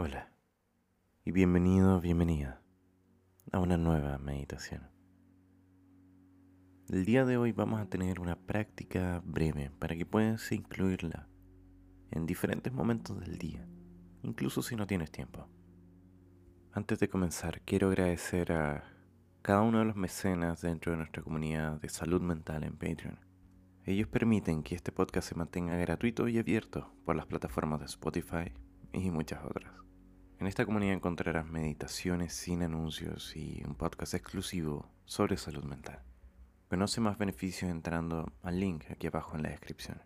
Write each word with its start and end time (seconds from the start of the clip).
Hola 0.00 0.30
y 1.24 1.32
bienvenido, 1.32 2.00
bienvenida 2.00 2.62
a 3.50 3.58
una 3.58 3.76
nueva 3.76 4.16
meditación. 4.18 4.88
El 6.88 7.04
día 7.04 7.24
de 7.24 7.36
hoy 7.36 7.50
vamos 7.50 7.80
a 7.80 7.86
tener 7.86 8.20
una 8.20 8.36
práctica 8.36 9.20
breve 9.24 9.72
para 9.80 9.96
que 9.96 10.06
puedas 10.06 10.52
incluirla 10.52 11.26
en 12.12 12.26
diferentes 12.26 12.72
momentos 12.72 13.18
del 13.18 13.38
día, 13.38 13.66
incluso 14.22 14.62
si 14.62 14.76
no 14.76 14.86
tienes 14.86 15.10
tiempo. 15.10 15.48
Antes 16.70 17.00
de 17.00 17.08
comenzar, 17.08 17.60
quiero 17.62 17.88
agradecer 17.88 18.52
a 18.52 18.84
cada 19.42 19.62
uno 19.62 19.80
de 19.80 19.86
los 19.86 19.96
mecenas 19.96 20.60
dentro 20.60 20.92
de 20.92 20.98
nuestra 20.98 21.24
comunidad 21.24 21.80
de 21.80 21.88
salud 21.88 22.20
mental 22.20 22.62
en 22.62 22.76
Patreon. 22.76 23.18
Ellos 23.84 24.06
permiten 24.06 24.62
que 24.62 24.76
este 24.76 24.92
podcast 24.92 25.28
se 25.28 25.34
mantenga 25.34 25.76
gratuito 25.76 26.28
y 26.28 26.38
abierto 26.38 26.94
por 27.04 27.16
las 27.16 27.26
plataformas 27.26 27.80
de 27.80 27.86
Spotify 27.86 28.52
y 28.92 29.10
muchas 29.10 29.44
otras. 29.44 29.72
En 30.38 30.46
esta 30.46 30.64
comunidad 30.64 30.94
encontrarás 30.94 31.46
meditaciones 31.46 32.32
sin 32.32 32.62
anuncios 32.62 33.36
y 33.36 33.62
un 33.66 33.74
podcast 33.74 34.14
exclusivo 34.14 34.88
sobre 35.04 35.36
salud 35.36 35.64
mental. 35.64 36.00
Conoce 36.68 37.00
más 37.00 37.18
beneficios 37.18 37.70
entrando 37.70 38.32
al 38.42 38.60
link 38.60 38.84
aquí 38.90 39.08
abajo 39.08 39.36
en 39.36 39.42
la 39.42 39.48
descripción. 39.48 40.00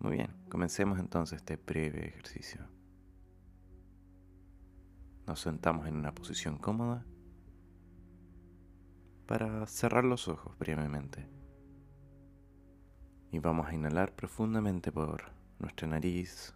Muy 0.00 0.16
bien, 0.16 0.34
comencemos 0.48 0.98
entonces 0.98 1.38
este 1.38 1.56
breve 1.56 2.06
ejercicio. 2.06 2.68
Nos 5.26 5.40
sentamos 5.40 5.86
en 5.86 5.96
una 5.96 6.14
posición 6.14 6.58
cómoda 6.58 7.04
para 9.26 9.66
cerrar 9.66 10.04
los 10.04 10.28
ojos 10.28 10.58
brevemente. 10.58 11.28
Y 13.30 13.38
vamos 13.38 13.68
a 13.68 13.74
inhalar 13.74 14.14
profundamente 14.14 14.92
por 14.92 15.32
nuestra 15.58 15.86
nariz 15.86 16.54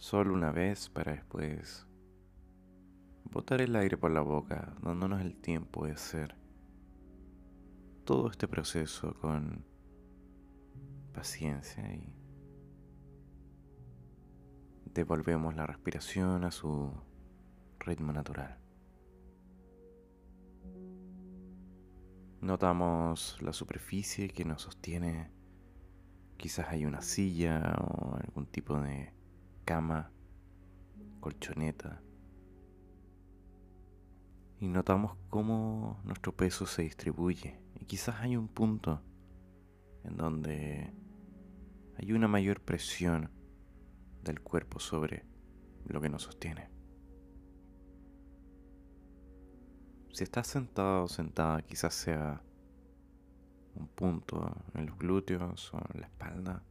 solo 0.00 0.32
una 0.32 0.50
vez 0.50 0.88
para 0.88 1.12
después 1.12 1.86
botar 3.24 3.60
el 3.60 3.76
aire 3.76 3.98
por 3.98 4.10
la 4.10 4.22
boca, 4.22 4.74
dándonos 4.82 5.20
el 5.20 5.36
tiempo 5.36 5.84
de 5.84 5.92
hacer 5.92 6.34
todo 8.04 8.30
este 8.30 8.48
proceso 8.48 9.14
con 9.20 9.62
paciencia 11.12 11.86
y 11.92 12.10
devolvemos 14.86 15.54
la 15.54 15.66
respiración 15.66 16.44
a 16.44 16.50
su 16.50 16.90
ritmo 17.78 18.10
natural. 18.14 18.58
Notamos 22.40 23.36
la 23.42 23.52
superficie 23.52 24.30
que 24.30 24.46
nos 24.46 24.62
sostiene. 24.62 25.30
Quizás 26.38 26.68
hay 26.70 26.86
una 26.86 27.02
silla 27.02 27.74
o 27.78 28.16
algún 28.16 28.46
tipo 28.46 28.80
de 28.80 29.19
cama, 29.64 30.10
colchoneta. 31.20 32.02
Y 34.60 34.68
notamos 34.68 35.16
cómo 35.28 36.00
nuestro 36.04 36.36
peso 36.36 36.66
se 36.66 36.82
distribuye. 36.82 37.60
Y 37.80 37.86
quizás 37.86 38.16
hay 38.20 38.36
un 38.36 38.48
punto 38.48 39.02
en 40.04 40.16
donde 40.16 40.92
hay 41.96 42.12
una 42.12 42.28
mayor 42.28 42.60
presión 42.60 43.30
del 44.22 44.40
cuerpo 44.40 44.80
sobre 44.80 45.24
lo 45.86 46.00
que 46.00 46.08
nos 46.08 46.22
sostiene. 46.22 46.70
Si 50.12 50.24
estás 50.24 50.46
sentado 50.46 51.04
o 51.04 51.08
sentada, 51.08 51.62
quizás 51.62 51.94
sea 51.94 52.42
un 53.74 53.88
punto 53.88 54.56
en 54.74 54.86
los 54.86 54.98
glúteos 54.98 55.72
o 55.72 55.78
en 55.94 56.00
la 56.00 56.06
espalda 56.06 56.62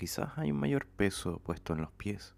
quizás 0.00 0.30
hay 0.38 0.50
un 0.50 0.58
mayor 0.58 0.86
peso 0.86 1.40
puesto 1.40 1.74
en 1.74 1.82
los 1.82 1.92
pies. 1.92 2.34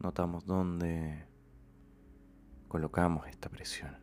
Notamos 0.00 0.44
dónde 0.44 1.28
colocamos 2.66 3.28
esta 3.28 3.48
presión. 3.48 3.96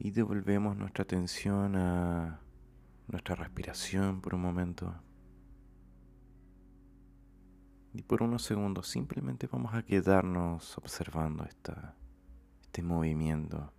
Y 0.00 0.10
devolvemos 0.10 0.76
nuestra 0.76 1.04
atención 1.04 1.76
a 1.76 2.40
nuestra 3.06 3.36
respiración 3.36 4.20
por 4.20 4.34
un 4.34 4.42
momento. 4.42 5.00
Y 7.92 8.02
por 8.02 8.24
unos 8.24 8.42
segundos 8.42 8.88
simplemente 8.88 9.46
vamos 9.46 9.74
a 9.74 9.84
quedarnos 9.84 10.76
observando 10.76 11.44
esta 11.44 11.94
este 12.70 12.84
movimiento, 12.84 13.72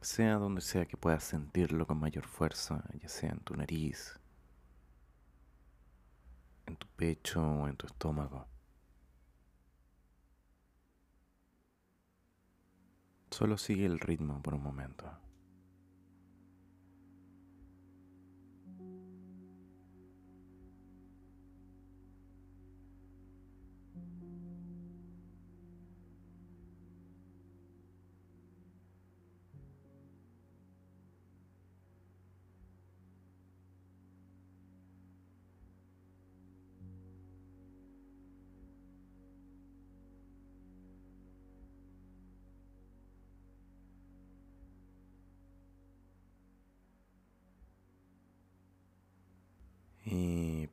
sea 0.00 0.36
donde 0.36 0.62
sea 0.62 0.86
que 0.86 0.96
puedas 0.96 1.22
sentirlo 1.22 1.86
con 1.86 2.00
mayor 2.00 2.26
fuerza, 2.26 2.82
ya 2.98 3.10
sea 3.10 3.28
en 3.28 3.40
tu 3.40 3.54
nariz, 3.54 4.18
en 6.64 6.76
tu 6.76 6.86
pecho 6.96 7.42
o 7.42 7.68
en 7.68 7.76
tu 7.76 7.84
estómago. 7.84 8.46
Solo 13.30 13.58
sigue 13.58 13.84
el 13.84 14.00
ritmo 14.00 14.40
por 14.40 14.54
un 14.54 14.62
momento. 14.62 15.12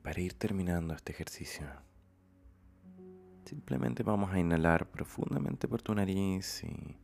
Para 0.08 0.22
ir 0.22 0.32
terminando 0.32 0.94
este 0.94 1.12
ejercicio, 1.12 1.66
simplemente 3.44 4.02
vamos 4.02 4.32
a 4.32 4.40
inhalar 4.40 4.90
profundamente 4.90 5.68
por 5.68 5.82
tu 5.82 5.94
nariz 5.94 6.64
y 6.64 6.96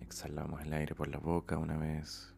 exhalamos 0.00 0.60
el 0.60 0.72
aire 0.72 0.96
por 0.96 1.06
la 1.06 1.18
boca 1.18 1.56
una 1.56 1.76
vez, 1.76 2.34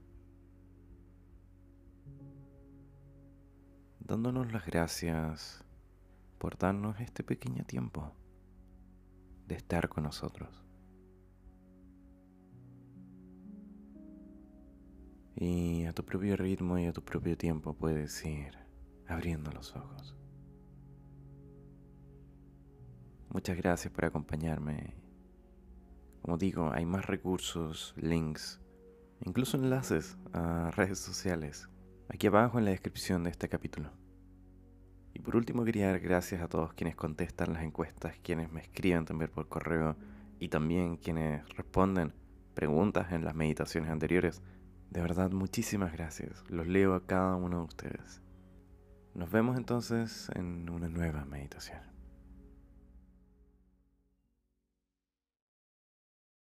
dándonos 3.98 4.52
las 4.52 4.66
gracias 4.66 5.64
por 6.36 6.58
darnos 6.58 7.00
este 7.00 7.24
pequeño 7.24 7.64
tiempo 7.64 8.12
de 9.46 9.54
estar 9.54 9.88
con 9.88 10.04
nosotros. 10.04 10.69
Y 15.40 15.86
a 15.86 15.92
tu 15.94 16.04
propio 16.04 16.36
ritmo 16.36 16.78
y 16.78 16.84
a 16.84 16.92
tu 16.92 17.02
propio 17.02 17.34
tiempo 17.34 17.72
puedes 17.72 18.22
ir 18.26 18.52
abriendo 19.08 19.50
los 19.50 19.74
ojos. 19.74 20.14
Muchas 23.30 23.56
gracias 23.56 23.90
por 23.90 24.04
acompañarme. 24.04 24.94
Como 26.20 26.36
digo, 26.36 26.70
hay 26.72 26.84
más 26.84 27.06
recursos, 27.06 27.94
links, 27.96 28.60
incluso 29.24 29.56
enlaces 29.56 30.18
a 30.34 30.70
redes 30.72 30.98
sociales 30.98 31.70
aquí 32.10 32.26
abajo 32.26 32.58
en 32.58 32.66
la 32.66 32.72
descripción 32.72 33.24
de 33.24 33.30
este 33.30 33.48
capítulo. 33.48 33.90
Y 35.14 35.20
por 35.20 35.36
último 35.36 35.64
quería 35.64 35.86
dar 35.86 36.00
gracias 36.00 36.42
a 36.42 36.48
todos 36.48 36.74
quienes 36.74 36.96
contestan 36.96 37.54
las 37.54 37.62
encuestas, 37.62 38.14
quienes 38.22 38.52
me 38.52 38.60
escriben 38.60 39.06
también 39.06 39.30
por 39.30 39.48
correo 39.48 39.96
y 40.38 40.48
también 40.48 40.98
quienes 40.98 41.48
responden 41.56 42.12
preguntas 42.54 43.12
en 43.12 43.24
las 43.24 43.34
meditaciones 43.34 43.90
anteriores. 43.90 44.42
De 44.90 45.00
verdad, 45.00 45.30
muchísimas 45.30 45.92
gracias. 45.92 46.44
Los 46.48 46.66
leo 46.66 46.94
a 46.94 47.06
cada 47.06 47.36
uno 47.36 47.58
de 47.58 47.64
ustedes. 47.64 48.22
Nos 49.14 49.30
vemos 49.30 49.56
entonces 49.56 50.28
en 50.34 50.68
una 50.68 50.88
nueva 50.88 51.24
meditación. 51.24 51.80